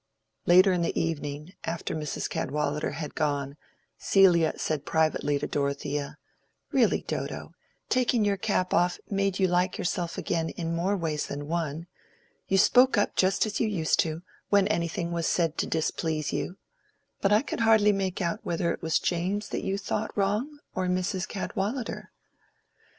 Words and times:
Later 0.47 0.73
in 0.73 0.81
the 0.81 0.99
evening, 0.99 1.53
after 1.63 1.93
Mrs. 1.93 2.27
Cadwallader 2.27 2.95
was 2.99 3.11
gone, 3.13 3.55
Celia 3.99 4.53
said 4.57 4.83
privately 4.83 5.37
to 5.37 5.45
Dorothea, 5.45 6.17
"Really, 6.71 7.03
Dodo, 7.03 7.51
taking 7.87 8.25
your 8.25 8.35
cap 8.37 8.73
off 8.73 8.97
made 9.11 9.37
you 9.37 9.45
like 9.47 9.77
yourself 9.77 10.17
again 10.17 10.49
in 10.49 10.75
more 10.75 10.97
ways 10.97 11.27
than 11.27 11.47
one. 11.47 11.85
You 12.47 12.57
spoke 12.57 12.97
up 12.97 13.15
just 13.15 13.45
as 13.45 13.59
you 13.59 13.67
used 13.67 13.99
to 13.99 14.21
do, 14.21 14.21
when 14.49 14.67
anything 14.69 15.11
was 15.11 15.27
said 15.27 15.55
to 15.59 15.67
displease 15.67 16.33
you. 16.33 16.57
But 17.21 17.31
I 17.31 17.43
could 17.43 17.59
hardly 17.59 17.91
make 17.91 18.21
out 18.23 18.39
whether 18.43 18.71
it 18.73 18.81
was 18.81 18.97
James 18.97 19.49
that 19.49 19.61
you 19.63 19.77
thought 19.77 20.17
wrong, 20.17 20.57
or 20.73 20.87
Mrs. 20.87 21.27
Cadwallader." 21.27 22.09